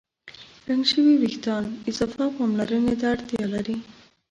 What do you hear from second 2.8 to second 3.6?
ته اړتیا